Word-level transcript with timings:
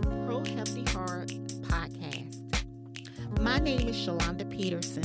to 0.00 0.08
Pro 0.26 0.44
Healthy 0.44 0.84
Heart 0.90 1.28
podcast. 1.62 2.64
My 3.40 3.58
name 3.58 3.88
is 3.88 3.96
Shalonda 3.96 4.48
Peterson, 4.50 5.04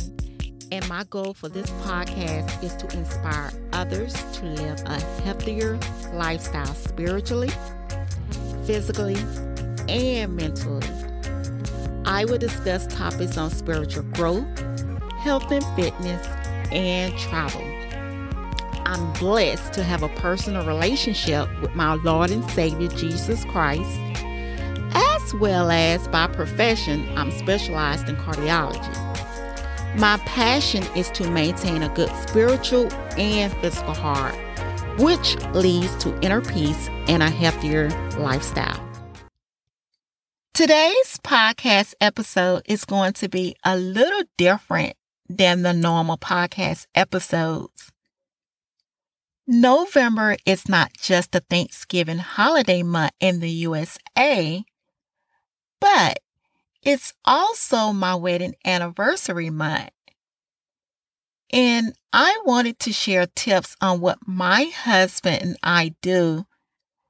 and 0.72 0.88
my 0.90 1.06
goal 1.06 1.34
for 1.34 1.48
this 1.48 1.70
podcast 1.84 2.62
is 2.62 2.76
to 2.76 2.98
inspire 2.98 3.52
others 3.72 4.14
to 4.34 4.46
live 4.46 4.82
a 4.86 5.00
healthier 5.22 5.80
lifestyle 6.14 6.74
spiritually, 6.74 7.52
physically, 8.66 9.18
and 9.88 10.36
mentally. 10.36 10.88
I 12.06 12.26
will 12.26 12.40
discuss 12.40 12.88
topics 12.88 13.38
on 13.38 13.50
spiritual 13.50 14.04
growth, 14.04 14.46
health 15.20 15.50
and 15.52 15.66
fitness, 15.76 16.28
and 16.72 17.18
travel. 17.18 17.62
I'm 18.86 19.14
blessed 19.14 19.72
to 19.74 19.84
have 19.84 20.04
a 20.04 20.10
personal 20.10 20.66
relationship 20.66 21.48
with 21.62 21.76
my 21.76 21.94
Lord 21.94 22.30
and 22.30 22.44
Savior 22.52 22.90
Jesus 22.90 23.46
Christ, 23.46 24.00
as 25.32 25.40
well 25.40 25.72
as 25.72 26.08
by 26.10 26.28
profession, 26.28 27.08
I'm 27.18 27.32
specialized 27.32 28.10
in 28.10 28.16
cardiology. 28.18 28.98
My 29.98 30.18
passion 30.26 30.84
is 30.96 31.10
to 31.12 31.30
maintain 31.30 31.84
a 31.84 31.90
good 31.90 32.12
spiritual 32.28 32.92
and 33.18 33.52
physical 33.58 33.94
heart, 33.94 34.36
which 35.00 35.38
leads 35.54 35.96
to 36.04 36.18
inner 36.22 36.42
peace 36.42 36.90
and 37.08 37.24
a 37.24 37.30
healthier 37.30 37.90
lifestyle. 38.18 38.86
Today's 40.54 41.18
podcast 41.24 41.94
episode 42.02 42.64
is 42.66 42.86
going 42.86 43.14
to 43.14 43.30
be 43.30 43.56
a 43.66 43.78
little 43.78 44.24
different 44.38 44.96
than 45.30 45.62
the 45.62 45.74
normal 45.74 46.18
podcast 46.18 46.88
episodes. 46.94 47.92
November 49.48 50.36
is 50.46 50.68
not 50.70 50.92
just 51.00 51.36
a 51.36 51.42
Thanksgiving 51.50 52.20
holiday 52.20 52.84
month 52.84 53.12
in 53.20 53.40
the 53.40 53.50
USA, 53.50 54.64
but 55.82 56.20
it's 56.82 57.14
also 57.26 57.92
my 57.92 58.16
wedding 58.16 58.56
anniversary 58.64 59.50
month. 59.50 59.90
And 61.52 61.94
I 62.14 62.40
wanted 62.46 62.80
to 62.80 62.94
share 62.94 63.28
tips 63.36 63.76
on 63.82 64.00
what 64.00 64.20
my 64.26 64.72
husband 64.74 65.42
and 65.42 65.58
I 65.62 65.96
do 66.02 66.46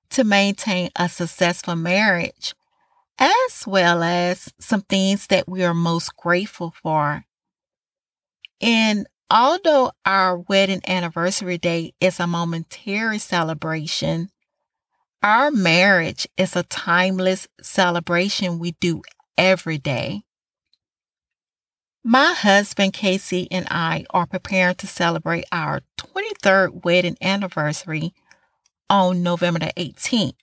to 0.10 0.24
maintain 0.24 0.90
a 0.96 1.08
successful 1.08 1.76
marriage, 1.76 2.56
as 3.20 3.68
well 3.68 4.02
as 4.02 4.52
some 4.60 4.82
things 4.82 5.28
that 5.28 5.48
we 5.48 5.64
are 5.64 5.76
most 5.76 6.18
grateful 6.18 6.74
for. 6.82 7.26
And 8.60 9.06
Although 9.34 9.94
our 10.06 10.40
wedding 10.40 10.82
anniversary 10.86 11.58
day 11.58 11.94
is 12.02 12.20
a 12.20 12.28
momentary 12.28 13.18
celebration, 13.18 14.30
our 15.24 15.52
marriage 15.52 16.28
is 16.38 16.56
a 16.56 16.64
timeless 16.64 17.48
celebration 17.62 18.60
we 18.60 18.72
do 18.80 19.02
every 19.38 19.78
day. 19.78 20.24
My 22.04 22.34
husband 22.34 22.94
Casey 22.94 23.48
and 23.52 23.68
I 23.70 24.06
are 24.10 24.26
preparing 24.26 24.76
to 24.76 24.88
celebrate 24.88 25.46
our 25.52 25.82
23rd 26.00 26.84
wedding 26.84 27.18
anniversary 27.22 28.14
on 28.90 29.22
November 29.22 29.60
the 29.60 29.74
18th. 29.78 30.34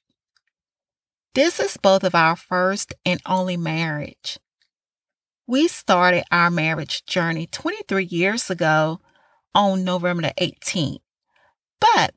This 1.35 1.59
is 1.59 1.77
both 1.77 2.05
of 2.05 2.15
our 2.15 2.37
first 2.37 2.95
and 3.05 3.21
only 3.27 3.57
marriage. 3.57 4.39
We 5.49 5.67
started 5.67 6.25
our 6.31 6.51
marriage 6.51 7.05
journey 7.05 7.49
23 7.49 8.05
years 8.05 8.51
ago 8.51 9.01
on 9.55 9.83
November 9.83 10.23
the 10.23 10.35
18th, 10.41 11.01
but 11.81 12.15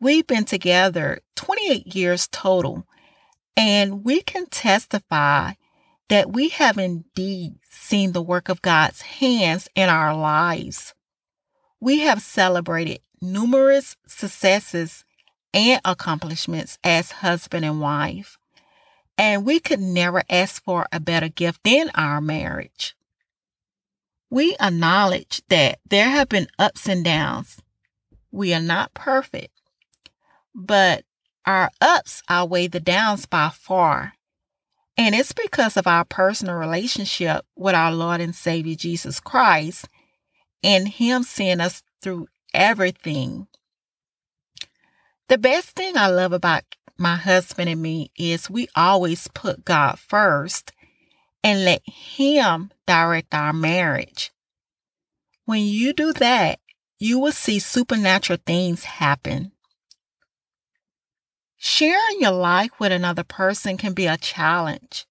we've 0.00 0.26
been 0.26 0.44
together 0.44 1.20
28 1.36 1.94
years 1.94 2.28
total, 2.28 2.86
and 3.56 4.04
we 4.04 4.22
can 4.22 4.46
testify 4.46 5.52
that 6.08 6.32
we 6.32 6.48
have 6.48 6.78
indeed 6.78 7.54
seen 7.70 8.12
the 8.12 8.22
work 8.22 8.48
of 8.48 8.62
God's 8.62 9.02
hands 9.02 9.68
in 9.74 9.88
our 9.88 10.14
lives. 10.14 10.94
We 11.80 12.00
have 12.00 12.22
celebrated 12.22 13.00
numerous 13.22 13.96
successes 14.06 15.04
and 15.52 15.80
accomplishments 15.84 16.78
as 16.82 17.12
husband 17.12 17.64
and 17.64 17.80
wife. 17.80 18.38
And 19.18 19.44
we 19.44 19.60
could 19.60 19.80
never 19.80 20.22
ask 20.30 20.62
for 20.64 20.86
a 20.92 21.00
better 21.00 21.28
gift 21.28 21.62
than 21.64 21.90
our 21.94 22.20
marriage. 22.20 22.96
We 24.30 24.56
acknowledge 24.60 25.42
that 25.48 25.80
there 25.88 26.08
have 26.08 26.28
been 26.28 26.46
ups 26.58 26.88
and 26.88 27.04
downs. 27.04 27.60
We 28.30 28.54
are 28.54 28.60
not 28.60 28.94
perfect, 28.94 29.59
but 30.54 31.04
our 31.46 31.70
ups 31.80 32.22
outweigh 32.28 32.66
the 32.66 32.80
downs 32.80 33.26
by 33.26 33.48
far. 33.48 34.14
And 34.96 35.14
it's 35.14 35.32
because 35.32 35.76
of 35.76 35.86
our 35.86 36.04
personal 36.04 36.56
relationship 36.56 37.44
with 37.56 37.74
our 37.74 37.92
Lord 37.92 38.20
and 38.20 38.34
Savior 38.34 38.74
Jesus 38.74 39.20
Christ 39.20 39.88
and 40.62 40.88
Him 40.88 41.22
seeing 41.22 41.60
us 41.60 41.82
through 42.02 42.28
everything. 42.52 43.46
The 45.28 45.38
best 45.38 45.70
thing 45.70 45.96
I 45.96 46.08
love 46.08 46.32
about 46.32 46.64
my 46.98 47.16
husband 47.16 47.70
and 47.70 47.80
me 47.80 48.10
is 48.18 48.50
we 48.50 48.68
always 48.76 49.28
put 49.28 49.64
God 49.64 49.98
first 49.98 50.72
and 51.42 51.64
let 51.64 51.82
Him 51.86 52.70
direct 52.86 53.34
our 53.34 53.52
marriage. 53.52 54.32
When 55.46 55.62
you 55.62 55.92
do 55.92 56.12
that, 56.14 56.60
you 56.98 57.18
will 57.18 57.32
see 57.32 57.58
supernatural 57.58 58.38
things 58.44 58.84
happen. 58.84 59.52
Sharing 61.62 62.20
your 62.20 62.32
life 62.32 62.70
with 62.78 62.90
another 62.90 63.22
person 63.22 63.76
can 63.76 63.92
be 63.92 64.06
a 64.06 64.16
challenge, 64.16 65.06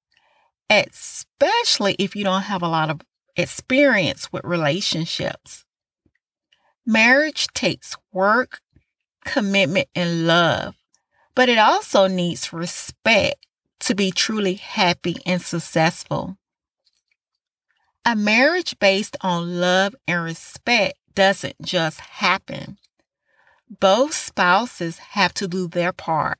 especially 0.69 1.95
if 1.99 2.15
you 2.15 2.23
don't 2.23 2.43
have 2.43 2.61
a 2.61 2.67
lot 2.67 2.89
of 2.89 3.01
experience 3.35 4.33
with 4.33 4.43
relationships. 4.43 5.63
Marriage 6.85 7.47
takes 7.53 7.95
work, 8.11 8.61
commitment, 9.23 9.87
and 9.95 10.25
love 10.25 10.75
but 11.39 11.47
it 11.47 11.57
also 11.57 12.05
needs 12.05 12.51
respect 12.51 13.45
to 13.79 13.95
be 13.95 14.11
truly 14.11 14.55
happy 14.55 15.15
and 15.25 15.41
successful. 15.41 16.35
A 18.03 18.13
marriage 18.13 18.77
based 18.77 19.15
on 19.21 19.61
love 19.61 19.95
and 20.05 20.21
respect 20.21 20.97
doesn't 21.15 21.55
just 21.61 22.01
happen. 22.01 22.77
Both 23.69 24.15
spouses 24.15 24.97
have 24.97 25.33
to 25.35 25.47
do 25.47 25.67
their 25.67 25.93
part. 25.93 26.39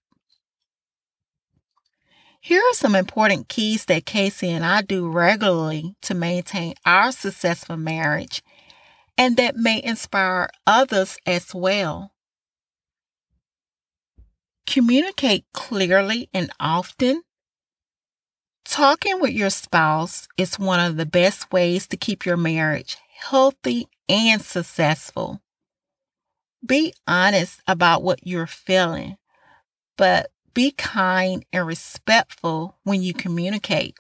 Here 2.41 2.61
are 2.61 2.73
some 2.73 2.95
important 2.95 3.49
keys 3.49 3.85
that 3.85 4.05
Casey 4.05 4.49
and 4.49 4.65
I 4.65 4.81
do 4.81 5.07
regularly 5.07 5.95
to 6.01 6.13
maintain 6.15 6.73
our 6.85 7.11
successful 7.11 7.77
marriage 7.77 8.41
and 9.17 9.35
that 9.35 9.57
may 9.57 9.83
inspire 9.83 10.49
others 10.65 11.17
as 11.25 11.53
well. 11.53 12.13
Communicate 14.65 15.45
clearly 15.53 16.29
and 16.33 16.49
often. 16.59 17.23
Talking 18.63 19.19
with 19.19 19.31
your 19.31 19.49
spouse 19.49 20.27
is 20.37 20.57
one 20.57 20.79
of 20.79 20.95
the 20.95 21.05
best 21.05 21.51
ways 21.51 21.85
to 21.87 21.97
keep 21.97 22.25
your 22.25 22.37
marriage 22.37 22.95
healthy 23.29 23.87
and 24.07 24.41
successful. 24.41 25.41
Be 26.65 26.93
honest 27.07 27.61
about 27.67 28.03
what 28.03 28.25
you're 28.25 28.47
feeling, 28.47 29.17
but 29.97 30.31
be 30.53 30.71
kind 30.71 31.45
and 31.53 31.65
respectful 31.65 32.77
when 32.83 33.01
you 33.01 33.13
communicate. 33.13 33.95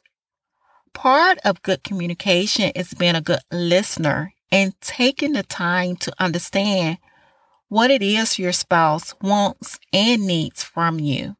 Part 0.93 1.37
of 1.45 1.61
good 1.61 1.83
communication 1.83 2.71
is 2.75 2.93
being 2.93 3.15
a 3.15 3.21
good 3.21 3.39
listener 3.51 4.33
and 4.51 4.73
taking 4.81 5.33
the 5.33 5.43
time 5.43 5.95
to 5.97 6.13
understand 6.19 6.97
what 7.69 7.91
it 7.91 8.01
is 8.01 8.39
your 8.39 8.51
spouse 8.51 9.13
wants 9.21 9.79
and 9.93 10.25
needs 10.25 10.63
from 10.63 10.99
you. 10.99 11.35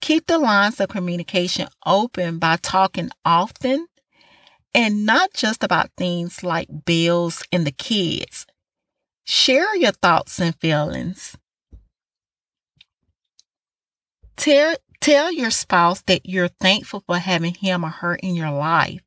Keep 0.00 0.26
the 0.26 0.38
lines 0.38 0.80
of 0.80 0.88
communication 0.88 1.68
open 1.86 2.38
by 2.38 2.56
talking 2.56 3.08
often 3.24 3.86
and 4.74 5.06
not 5.06 5.32
just 5.32 5.62
about 5.62 5.90
things 5.96 6.42
like 6.42 6.84
bills 6.84 7.44
and 7.52 7.64
the 7.66 7.70
kids. 7.70 8.46
Share 9.24 9.76
your 9.76 9.92
thoughts 9.92 10.40
and 10.40 10.54
feelings. 10.56 11.36
Tell, 14.36 14.74
tell 15.00 15.32
your 15.32 15.50
spouse 15.50 16.02
that 16.02 16.28
you're 16.28 16.48
thankful 16.48 17.04
for 17.06 17.18
having 17.18 17.54
him 17.54 17.84
or 17.84 17.90
her 17.90 18.16
in 18.16 18.34
your 18.34 18.50
life. 18.50 19.02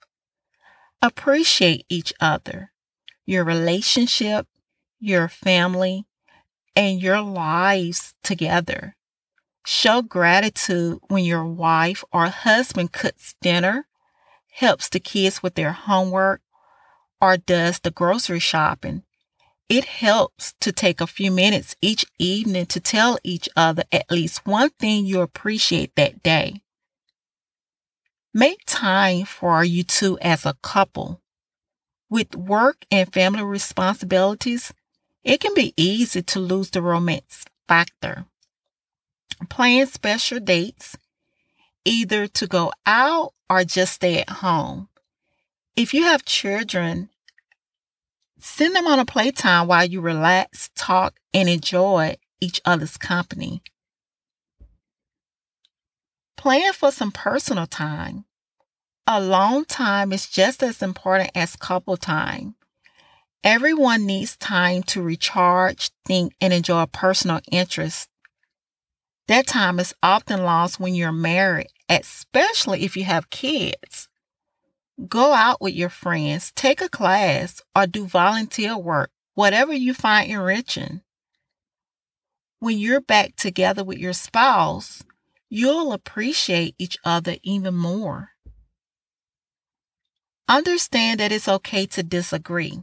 Appreciate 1.02 1.86
each 1.90 2.14
other, 2.20 2.72
your 3.26 3.44
relationship, 3.44 4.48
your 5.00 5.28
family, 5.28 6.06
and 6.76 7.02
your 7.02 7.22
lives 7.22 8.14
together. 8.24 8.96
Show 9.66 10.02
gratitude 10.02 11.00
when 11.08 11.24
your 11.24 11.46
wife 11.46 12.04
or 12.14 12.28
husband 12.28 12.94
cooks 12.94 13.36
dinner, 13.42 13.88
helps 14.52 14.88
the 14.88 15.00
kids 15.00 15.44
with 15.44 15.56
their 15.56 15.74
homework, 15.74 16.42
or 17.20 17.36
does 17.36 17.80
the 17.80 17.92
grocery 17.92 18.40
shopping. 18.40 19.04
It 19.68 19.86
helps 19.86 20.54
to 20.62 20.72
take 20.72 21.02
a 21.02 21.08
few 21.08 21.32
minutes 21.32 21.76
each 21.82 22.06
evening 22.20 22.68
to 22.68 22.80
tell 22.80 23.18
each 23.24 23.50
other 23.56 23.84
at 23.92 24.12
least 24.12 24.46
one 24.46 24.70
thing 24.70 25.06
you 25.06 25.22
appreciate 25.22 25.96
that 25.96 26.22
day. 26.22 26.62
Make 28.34 28.60
time 28.68 29.26
for 29.26 29.64
you 29.64 29.84
two 29.84 30.20
as 30.20 30.46
a 30.46 30.58
couple. 30.62 31.22
With 32.10 32.36
work 32.36 32.86
and 32.92 33.12
family 33.12 33.44
responsibilities, 33.44 34.72
it 35.24 35.40
can 35.40 35.56
be 35.56 35.74
easy 35.76 36.22
to 36.22 36.40
lose 36.40 36.70
the 36.70 36.82
romance 36.82 37.46
factor. 37.68 38.26
Plan 39.50 39.88
special 39.88 40.40
dates, 40.40 40.96
either 41.84 42.28
to 42.28 42.46
go 42.46 42.72
out 42.86 43.34
or 43.50 43.64
just 43.64 43.94
stay 43.94 44.20
at 44.20 44.30
home. 44.30 44.90
If 45.76 45.94
you 45.94 46.04
have 46.04 46.24
children, 46.26 47.10
send 48.40 48.76
them 48.76 48.88
on 48.88 49.00
a 49.00 49.06
playtime 49.06 49.68
while 49.68 49.86
you 49.86 50.02
relax, 50.02 50.70
talk, 50.76 51.16
and 51.34 51.50
enjoy 51.50 52.16
each 52.42 52.62
other's 52.66 52.98
company. 52.98 53.62
Plan 56.38 56.74
for 56.74 56.92
some 56.92 57.12
personal 57.12 57.66
time. 57.66 58.26
Alone 59.08 59.66
time 59.66 60.12
is 60.12 60.28
just 60.28 60.64
as 60.64 60.82
important 60.82 61.32
as 61.36 61.56
couple 61.56 61.98
time. 61.98 62.56
Everyone 63.44 64.06
needs 64.06 64.36
time 64.38 64.82
to 64.84 65.02
recharge, 65.02 65.92
think, 66.06 66.34
and 66.42 66.52
enjoy 66.52 66.86
personal 66.88 67.40
interests. 67.52 68.08
That 69.28 69.48
time 69.48 69.80
is 69.80 69.94
often 70.02 70.44
lost 70.44 70.80
when 70.80 70.96
you're 70.96 71.12
married, 71.12 71.68
especially 71.88 72.84
if 72.84 72.98
you 72.98 73.04
have 73.04 73.30
kids. 73.30 74.08
Go 75.10 75.34
out 75.34 75.62
with 75.62 75.74
your 75.74 75.90
friends, 75.90 76.52
take 76.54 76.82
a 76.82 76.88
class, 76.88 77.62
or 77.76 77.86
do 77.86 78.06
volunteer 78.06 78.78
work, 78.78 79.12
whatever 79.34 79.74
you 79.74 79.94
find 79.94 80.32
enriching. 80.32 81.02
When 82.60 82.78
you're 82.78 83.02
back 83.02 83.36
together 83.36 83.84
with 83.84 83.98
your 83.98 84.14
spouse, 84.14 85.04
you'll 85.50 85.92
appreciate 85.92 86.76
each 86.80 86.98
other 87.04 87.36
even 87.44 87.76
more. 87.76 88.30
Understand 90.48 91.20
that 91.20 91.32
it's 91.32 91.50
okay 91.50 91.86
to 91.88 92.04
disagree. 92.04 92.80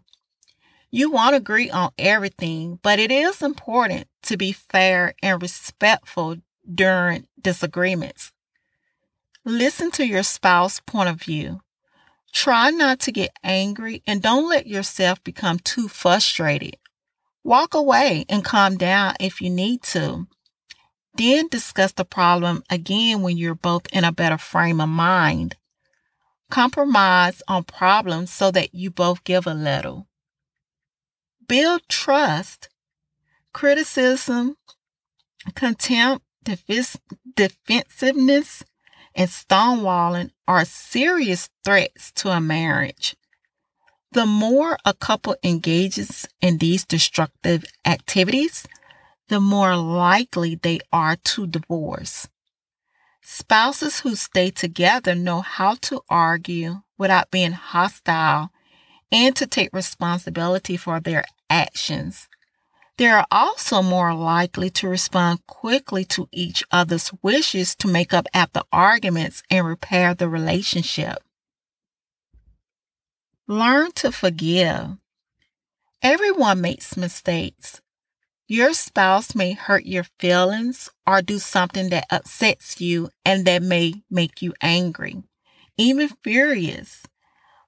You 0.91 1.11
won't 1.11 1.35
agree 1.35 1.71
on 1.71 1.93
everything, 1.97 2.79
but 2.83 2.99
it 2.99 3.11
is 3.11 3.41
important 3.41 4.09
to 4.25 4.37
be 4.37 4.53
fair 4.53 5.15
and 5.23 5.41
respectful 5.41 6.37
during 6.73 7.27
disagreements. 7.41 8.33
Listen 9.45 9.91
to 9.93 10.07
your 10.07 10.23
spouse's 10.23 10.81
point 10.81 11.09
of 11.09 11.23
view. 11.23 11.61
Try 12.33 12.71
not 12.71 12.99
to 13.01 13.13
get 13.13 13.37
angry 13.45 14.03
and 14.07 14.23
don't 14.23 14.49
let 14.49 14.67
yourself 14.67 15.23
become 15.23 15.59
too 15.59 15.89
frustrated. 15.89 16.77
Walk 17.45 17.75
away 17.75 18.25
and 18.29 18.45
calm 18.45 18.77
down 18.77 19.15
if 19.21 19.41
you 19.41 19.51
need 19.51 19.83
to. 19.83 20.27
Then 21.15 21.49
discuss 21.49 21.93
the 21.93 22.05
problem 22.05 22.63
again 22.71 23.23
when 23.23 23.37
you're 23.37 23.55
both 23.55 23.87
in 23.93 24.05
a 24.05 24.13
better 24.13 24.39
frame 24.39 24.81
of 24.81 24.89
mind. 24.89 25.57
Compromise 26.51 27.43
on 27.49 27.65
problems 27.65 28.33
so 28.33 28.51
that 28.51 28.75
you 28.75 28.91
both 28.91 29.25
give 29.25 29.47
a 29.47 29.55
little. 29.55 30.07
Build 31.47 31.83
trust. 31.89 32.69
Criticism, 33.53 34.57
contempt, 35.55 36.25
defensiveness, 36.43 38.65
and 39.15 39.29
stonewalling 39.29 40.31
are 40.47 40.65
serious 40.65 41.49
threats 41.65 42.13
to 42.13 42.31
a 42.31 42.41
marriage. 42.41 43.17
The 44.13 44.27
more 44.27 44.79
a 44.85 44.93
couple 44.93 45.37
engages 45.43 46.29
in 46.41 46.59
these 46.59 46.85
destructive 46.85 47.65
activities, 47.85 48.67
the 49.29 49.41
more 49.41 49.77
likely 49.77 50.55
they 50.55 50.81
are 50.93 51.17
to 51.17 51.47
divorce. 51.47 52.29
Spouses 53.23 54.01
who 54.01 54.15
stay 54.15 54.51
together 54.51 55.15
know 55.15 55.41
how 55.41 55.77
to 55.83 56.03
argue 56.11 56.83
without 56.99 57.31
being 57.31 57.53
hostile 57.53 58.51
and 59.11 59.35
to 59.37 59.47
take 59.47 59.73
responsibility 59.73 60.77
for 60.77 61.01
their 61.01 61.25
actions. 61.49 62.29
They 62.99 63.09
are 63.09 63.27
also 63.31 63.83
more 63.83 64.15
likely 64.15 64.71
to 64.71 64.89
respond 64.89 65.47
quickly 65.47 66.05
to 66.07 66.29
each 66.31 66.63
other's 66.71 67.11
wishes 67.23 67.75
to 67.77 67.89
make 67.89 68.13
up 68.13 68.27
after 68.35 68.63
arguments 68.71 69.43
and 69.51 69.67
repair 69.67 70.15
the 70.15 70.29
relationship. 70.29 71.19
Learn 73.49 73.93
to 73.93 74.13
forgive. 74.13 74.97
Everyone 76.03 76.61
makes 76.61 76.97
mistakes. 76.97 77.81
Your 78.47 78.75
spouse 78.75 79.35
may 79.35 79.53
hurt 79.53 79.87
your 79.87 80.05
feelings 80.19 80.91
or 81.07 81.23
do 81.23 81.39
something 81.39 81.89
that 81.91 82.07
upsets 82.11 82.81
you 82.81 83.09
and 83.25 83.47
that 83.47 83.63
may 83.63 83.95
make 84.11 84.43
you 84.43 84.53
angry, 84.61 85.23
even 85.79 86.11
furious. 86.23 87.05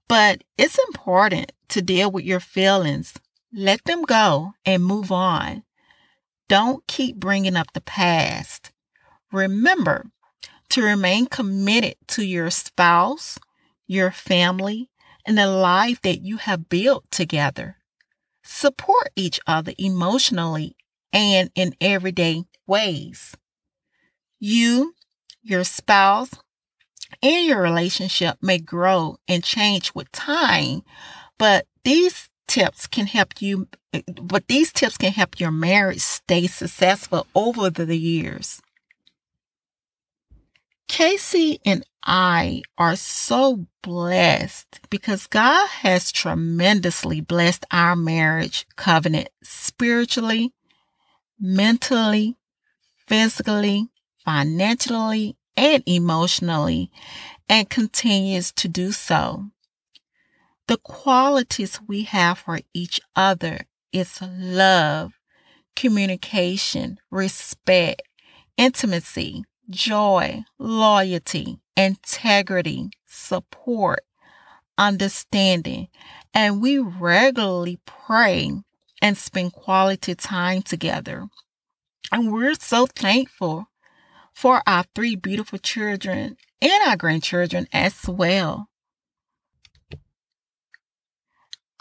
But 0.09 0.44
it's 0.59 0.79
important 0.88 1.53
to 1.69 1.81
deal 1.81 2.11
with 2.11 2.25
your 2.25 2.41
feelings. 2.41 3.15
Let 3.56 3.85
them 3.85 4.03
go 4.03 4.55
and 4.67 4.85
move 4.85 5.12
on. 5.12 5.62
Don't 6.49 6.85
keep 6.89 7.17
bringing 7.17 7.55
up 7.55 7.73
the 7.73 7.81
past. 7.81 8.73
Remember 9.31 10.06
to 10.71 10.83
remain 10.83 11.27
committed 11.27 11.95
to 12.09 12.25
your 12.25 12.51
spouse, 12.51 13.39
your 13.87 14.11
family, 14.11 14.91
and 15.25 15.39
the 15.39 15.47
life 15.47 16.03
that 16.03 16.23
you 16.23 16.39
have 16.39 16.69
built 16.69 17.09
together 17.12 17.77
support 18.43 19.11
each 19.17 19.41
other 19.47 19.73
emotionally 19.79 20.77
and 21.12 21.50
in 21.55 21.75
everyday 21.81 22.43
ways. 22.67 23.37
You, 24.39 24.95
your 25.43 25.65
spouse, 25.65 26.31
and 27.23 27.47
your 27.47 27.62
relationship 27.62 28.39
may 28.43 28.59
grow 28.59 29.17
and 29.29 29.45
change 29.45 29.95
with 29.95 30.11
time, 30.12 30.83
but 31.39 31.67
these 31.85 32.29
tips 32.55 32.87
can 32.87 33.06
help 33.06 33.43
you 33.43 33.67
but 34.06 34.47
these 34.47 34.73
tips 34.73 34.97
can 34.97 35.11
help 35.11 35.41
your 35.41 35.51
marriage 35.51 35.99
stay 35.99 36.47
successful 36.47 37.27
over 37.35 37.69
the 37.69 37.99
years. 37.99 38.62
Casey 40.87 41.59
and 41.67 41.85
I 42.05 42.62
are 42.79 42.95
so 42.95 43.67
blessed 43.83 44.81
because 44.89 45.27
God 45.27 45.67
has 45.69 46.12
tremendously 46.12 47.21
blessed 47.21 47.65
our 47.73 47.97
marriage 47.97 48.67
covenant 48.77 49.31
spiritually, 49.43 50.53
mentally, 51.41 52.37
physically, 53.09 53.88
financially, 54.25 55.37
and 55.57 55.83
emotionally, 55.87 56.90
and 57.49 57.69
continues 57.69 58.52
to 58.52 58.69
do 58.69 58.93
so. 58.93 59.47
The 60.66 60.78
qualities 60.78 61.78
we 61.87 62.04
have 62.04 62.38
for 62.38 62.61
each 62.73 62.99
other 63.14 63.66
is 63.92 64.21
love, 64.23 65.12
communication, 65.76 66.99
respect, 67.11 68.02
intimacy, 68.56 69.44
joy, 69.68 70.44
loyalty, 70.59 71.59
integrity, 71.76 72.90
support, 73.04 74.04
understanding, 74.78 75.88
and 76.33 76.62
we 76.62 76.78
regularly 76.78 77.78
pray 77.85 78.50
and 79.02 79.18
spend 79.18 79.52
quality 79.52 80.14
time 80.14 80.62
together. 80.62 81.26
And 82.11 82.33
we're 82.33 82.54
so 82.54 82.87
thankful 82.87 83.66
for 84.33 84.62
our 84.66 84.85
three 84.94 85.14
beautiful 85.14 85.59
children 85.59 86.37
and 86.62 86.88
our 86.88 86.97
grandchildren 86.97 87.66
as 87.71 88.09
well. 88.09 88.68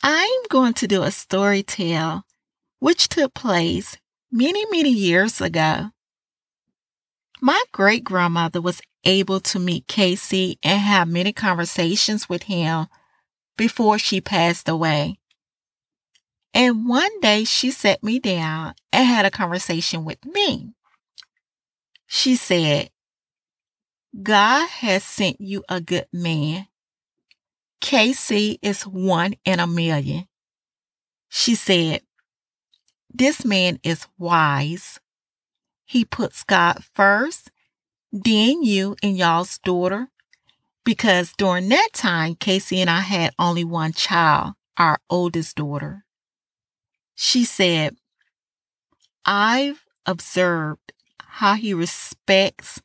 I'm 0.05 0.43
going 0.49 0.73
to 0.75 0.87
do 0.87 1.03
a 1.03 1.11
story 1.11 1.63
tale 1.63 2.25
which 2.79 3.07
took 3.07 3.33
place 3.33 3.97
many, 4.29 4.65
many 4.65 4.89
years 4.89 5.39
ago. 5.39 5.91
My 7.41 7.63
great 7.71 8.03
grandmother 8.03 8.59
was 8.59 8.81
able 9.05 9.39
to 9.39 9.59
meet 9.59 9.87
Casey 9.87 10.59
and 10.61 10.81
have 10.81 11.07
many 11.07 11.31
conversations 11.31 12.27
with 12.27 12.43
him 12.43 12.87
before 13.57 13.97
she 13.97 14.19
passed 14.19 14.67
away. 14.67 15.19
And 16.53 16.85
one 16.85 17.21
day 17.21 17.45
she 17.45 17.71
sat 17.71 18.03
me 18.03 18.19
down 18.19 18.73
and 18.91 19.07
had 19.07 19.25
a 19.25 19.31
conversation 19.31 20.03
with 20.03 20.23
me. 20.25 20.73
She 22.07 22.35
said, 22.35 22.89
God 24.21 24.67
has 24.67 25.05
sent 25.05 25.39
you 25.39 25.63
a 25.69 25.79
good 25.79 26.07
man. 26.11 26.67
Casey 27.83 28.59
is 28.61 28.87
one 28.87 29.33
in 29.43 29.59
a 29.59 29.67
million. 29.67 30.25
She 31.27 31.53
said, 31.53 31.99
This 33.13 33.43
man 33.43 33.77
is 33.83 34.07
wise, 34.17 35.01
he 35.83 36.05
puts 36.05 36.45
God 36.45 36.81
first, 36.95 37.51
then 38.09 38.63
you 38.63 38.95
and 39.03 39.17
y'all's 39.17 39.59
daughter. 39.59 40.07
Because 40.85 41.33
during 41.37 41.67
that 41.69 41.89
time, 41.93 42.35
Casey 42.35 42.79
and 42.79 42.89
I 42.89 43.01
had 43.01 43.33
only 43.37 43.65
one 43.65 43.91
child, 43.91 44.53
our 44.77 44.99
oldest 45.09 45.57
daughter. 45.57 46.05
She 47.15 47.43
said, 47.43 47.97
I've 49.25 49.83
observed 50.05 50.93
how 51.19 51.55
he 51.55 51.73
respects 51.73 52.81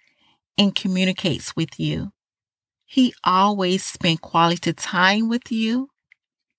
and 0.59 0.75
communicates 0.75 1.55
with 1.55 1.79
you. 1.79 2.11
He 2.91 3.13
always 3.23 3.85
spend 3.85 4.23
quality 4.23 4.73
time 4.73 5.29
with 5.29 5.53
you. 5.53 5.91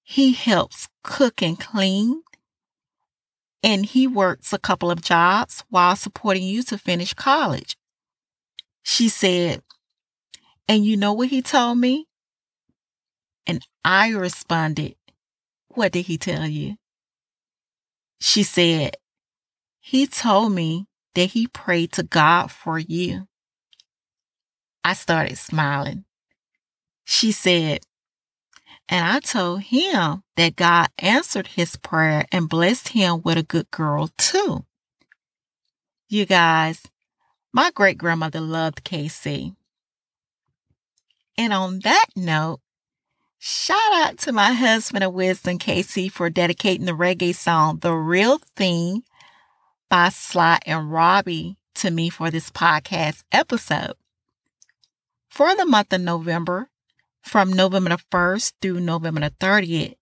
He 0.03 0.31
helps 0.33 0.88
cook 1.03 1.41
and 1.41 1.59
clean. 1.59 2.21
And 3.63 3.83
he 3.83 4.05
works 4.05 4.53
a 4.53 4.59
couple 4.59 4.91
of 4.91 5.01
jobs 5.01 5.63
while 5.69 5.95
supporting 5.95 6.43
you 6.43 6.62
to 6.63 6.77
finish 6.77 7.15
college. 7.15 7.75
She 8.83 9.09
said, 9.09 9.63
and 10.67 10.86
you 10.86 10.98
know 10.98 11.13
what 11.13 11.29
he 11.29 11.41
told 11.41 11.79
me? 11.79 12.05
And 13.48 13.65
I 13.83 14.09
responded, 14.09 14.98
What 15.69 15.93
did 15.93 16.05
he 16.05 16.19
tell 16.19 16.45
you? 16.45 16.75
She 18.21 18.43
said, 18.43 18.98
He 19.79 20.05
told 20.05 20.51
me 20.51 20.86
that 21.15 21.31
he 21.31 21.48
prayed 21.48 21.91
to 21.93 22.03
God 22.03 22.51
for 22.51 22.77
you. 22.77 23.27
I 24.83 24.93
started 24.93 25.39
smiling. 25.39 26.05
She 27.12 27.32
said, 27.32 27.80
and 28.88 29.04
I 29.04 29.20
told 29.20 29.63
him 29.63 30.22
that 30.36 30.56
God 30.56 30.89
answered 31.00 31.48
his 31.48 31.75
prayer 31.75 32.25
and 32.32 32.48
blessed 32.48 32.89
him 32.89 33.24
with 33.24 33.39
a 33.39 33.42
good 33.42 33.72
girl 33.72 34.12
too. 34.16 34.63
You 36.08 36.28
guys, 36.28 36.84
my 37.51 37.72
great 37.72 37.98
grandmother 37.98 38.39
loved 38.39 38.84
Casey. 38.84 39.56
And 41.36 41.51
on 41.51 41.80
that 41.80 42.06
note, 42.16 42.60
shout 43.39 43.94
out 43.96 44.20
to 44.20 44.32
my 44.32 44.54
husband 44.54 45.04
of 45.04 45.12
wisdom, 45.12 45.58
Casey, 45.58 46.10
for 46.10 46.30
dedicating 46.30 46.86
the 46.86 46.92
reggae 46.92 47.34
song, 47.34 47.80
The 47.80 47.94
Real 47.94 48.39
Thing 48.56 49.01
by 49.89 50.10
Sly 50.10 50.60
and 50.63 50.92
Robbie 50.92 51.58
to 51.74 51.89
me 51.89 52.12
for 52.12 52.30
this 52.30 52.51
podcast 52.51 53.24
episode. 53.32 53.96
For 55.28 55.56
the 55.56 55.66
month 55.66 55.92
of 55.92 56.01
November, 56.01 56.69
from 57.22 57.52
November 57.54 57.92
the 57.92 58.04
1st 58.12 58.54
through 58.62 58.80
November 58.80 59.22
the 59.22 59.32
30th, 59.32 59.96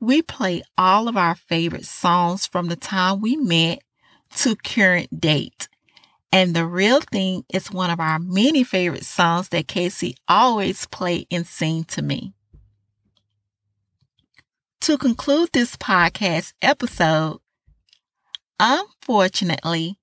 we 0.00 0.22
play 0.22 0.62
all 0.76 1.08
of 1.08 1.16
our 1.16 1.34
favorite 1.34 1.84
songs 1.84 2.46
from 2.46 2.68
the 2.68 2.76
time 2.76 3.20
we 3.20 3.36
met 3.36 3.80
to 4.36 4.56
current 4.56 5.20
date. 5.20 5.68
And 6.30 6.54
the 6.54 6.66
real 6.66 7.00
thing 7.00 7.44
is 7.52 7.72
one 7.72 7.90
of 7.90 8.00
our 8.00 8.18
many 8.18 8.62
favorite 8.62 9.04
songs 9.04 9.48
that 9.48 9.66
Casey 9.66 10.14
always 10.28 10.86
played 10.86 11.26
and 11.30 11.46
sing 11.46 11.84
to 11.84 12.02
me. 12.02 12.34
To 14.82 14.98
conclude 14.98 15.50
this 15.52 15.76
podcast 15.76 16.52
episode, 16.62 17.40
unfortunately, 18.60 19.98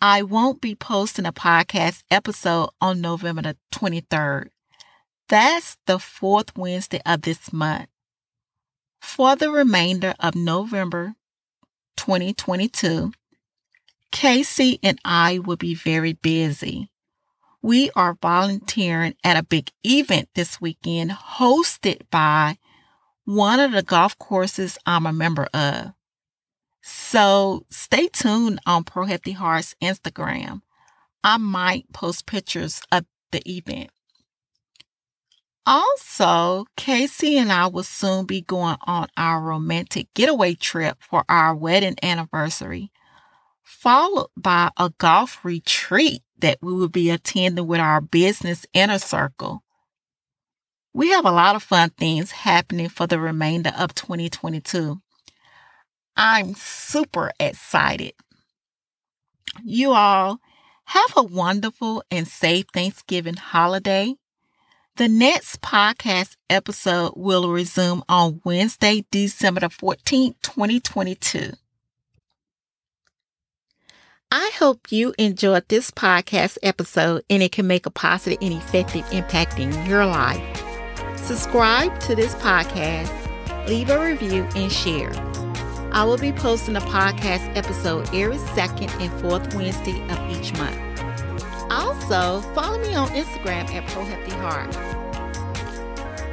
I 0.00 0.22
won't 0.22 0.60
be 0.60 0.74
posting 0.74 1.26
a 1.26 1.32
podcast 1.32 2.02
episode 2.10 2.70
on 2.80 3.00
November 3.00 3.42
the 3.42 3.56
23rd. 3.72 4.50
That's 5.28 5.76
the 5.86 5.98
fourth 5.98 6.56
Wednesday 6.56 7.00
of 7.04 7.22
this 7.22 7.52
month. 7.52 7.88
For 9.00 9.34
the 9.34 9.50
remainder 9.50 10.14
of 10.20 10.34
November 10.34 11.14
2022, 11.96 13.12
Casey 14.12 14.78
and 14.82 14.98
I 15.04 15.38
will 15.40 15.56
be 15.56 15.74
very 15.74 16.12
busy. 16.12 16.90
We 17.60 17.90
are 17.96 18.16
volunteering 18.22 19.16
at 19.24 19.36
a 19.36 19.42
big 19.42 19.72
event 19.84 20.28
this 20.34 20.60
weekend 20.60 21.10
hosted 21.10 22.02
by 22.10 22.58
one 23.24 23.58
of 23.58 23.72
the 23.72 23.82
golf 23.82 24.16
courses 24.18 24.78
I'm 24.86 25.06
a 25.06 25.12
member 25.12 25.48
of. 25.52 25.92
So 26.82 27.66
stay 27.68 28.06
tuned 28.06 28.60
on 28.64 28.84
Pro 28.84 29.06
Healthy 29.06 29.32
Heart's 29.32 29.74
Instagram. 29.82 30.62
I 31.24 31.36
might 31.38 31.92
post 31.92 32.26
pictures 32.26 32.80
of 32.92 33.04
the 33.32 33.42
event. 33.50 33.90
Also, 35.66 36.66
Casey 36.76 37.36
and 37.38 37.50
I 37.50 37.66
will 37.66 37.82
soon 37.82 38.24
be 38.24 38.40
going 38.40 38.76
on 38.86 39.08
our 39.16 39.40
romantic 39.40 40.06
getaway 40.14 40.54
trip 40.54 40.98
for 41.00 41.24
our 41.28 41.54
wedding 41.54 41.96
anniversary 42.02 42.90
followed 43.66 44.28
by 44.36 44.70
a 44.76 44.90
golf 44.98 45.44
retreat 45.44 46.22
that 46.38 46.58
we 46.62 46.72
will 46.72 46.88
be 46.88 47.10
attending 47.10 47.66
with 47.66 47.80
our 47.80 48.00
business 48.00 48.64
inner 48.72 48.98
circle. 48.98 49.62
We 50.94 51.10
have 51.10 51.24
a 51.24 51.32
lot 51.32 51.56
of 51.56 51.62
fun 51.64 51.90
things 51.90 52.30
happening 52.30 52.88
for 52.88 53.06
the 53.06 53.18
remainder 53.18 53.72
of 53.76 53.94
2022. 53.94 55.00
I'm 56.16 56.54
super 56.54 57.32
excited. 57.40 58.14
You 59.64 59.92
all 59.92 60.38
have 60.84 61.12
a 61.16 61.22
wonderful 61.22 62.04
and 62.10 62.28
safe 62.28 62.66
Thanksgiving 62.72 63.36
holiday. 63.36 64.14
The 64.96 65.08
next 65.08 65.60
podcast 65.60 66.36
episode 66.48 67.12
will 67.16 67.52
resume 67.52 68.02
on 68.08 68.40
Wednesday, 68.46 69.04
December 69.10 69.60
the 69.60 69.66
14th, 69.66 70.36
2022. 70.40 71.52
I 74.30 74.52
hope 74.58 74.90
you 74.90 75.12
enjoyed 75.18 75.68
this 75.68 75.90
podcast 75.90 76.56
episode 76.62 77.24
and 77.28 77.42
it 77.42 77.52
can 77.52 77.66
make 77.66 77.84
a 77.84 77.90
positive 77.90 78.38
and 78.40 78.54
effective 78.54 79.04
impact 79.12 79.58
in 79.58 79.70
your 79.84 80.06
life. 80.06 80.42
Subscribe 81.16 82.00
to 82.00 82.14
this 82.14 82.34
podcast, 82.36 83.12
leave 83.68 83.90
a 83.90 84.02
review, 84.02 84.48
and 84.56 84.72
share. 84.72 85.12
I 85.92 86.04
will 86.04 86.16
be 86.16 86.32
posting 86.32 86.74
a 86.74 86.80
podcast 86.80 87.54
episode 87.54 88.08
every 88.14 88.38
second 88.54 88.90
and 88.98 89.12
fourth 89.20 89.54
Wednesday 89.54 90.00
of 90.08 90.38
each 90.38 90.56
month. 90.56 90.85
So 92.08 92.40
follow 92.54 92.78
me 92.78 92.94
on 92.94 93.08
Instagram 93.08 93.68
at 93.74 93.84
Pro 93.88 94.04
Healthy 94.04 94.30
Heart. 94.36 94.72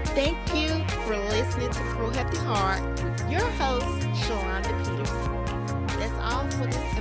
Thank 0.10 0.38
you 0.54 0.70
for 1.02 1.18
listening 1.18 1.72
to 1.72 1.80
Pro 1.96 2.12
Healthy 2.12 2.38
Heart 2.38 2.84
with 3.04 3.32
your 3.32 3.50
host, 3.58 3.88
Sharonda 4.22 4.70
Peterson. 4.86 5.88
That's 5.98 6.14
all 6.22 6.48
for 6.52 6.68
this 6.68 6.93